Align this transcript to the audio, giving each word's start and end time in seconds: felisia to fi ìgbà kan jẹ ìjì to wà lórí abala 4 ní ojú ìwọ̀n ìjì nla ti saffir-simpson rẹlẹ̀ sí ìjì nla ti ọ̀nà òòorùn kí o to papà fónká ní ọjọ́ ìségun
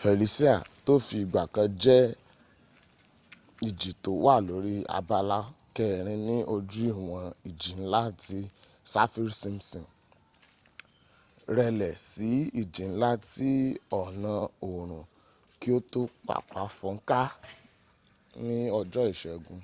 felisia 0.00 0.54
to 0.84 0.92
fi 1.06 1.16
ìgbà 1.24 1.42
kan 1.54 1.68
jẹ 1.82 1.98
ìjì 3.68 3.90
to 4.02 4.10
wà 4.24 4.34
lórí 4.48 4.74
abala 4.98 5.38
4 5.76 6.12
ní 6.28 6.36
ojú 6.54 6.82
ìwọ̀n 7.00 7.28
ìjì 7.48 7.72
nla 7.82 8.02
ti 8.24 8.38
saffir-simpson 8.92 9.84
rẹlẹ̀ 11.56 11.94
sí 12.10 12.30
ìjì 12.60 12.84
nla 12.92 13.10
ti 13.32 13.50
ọ̀nà 14.02 14.32
òòorùn 14.66 15.04
kí 15.60 15.68
o 15.76 15.78
to 15.92 16.00
papà 16.26 16.60
fónká 16.78 17.20
ní 18.46 18.56
ọjọ́ 18.80 19.04
ìségun 19.12 19.60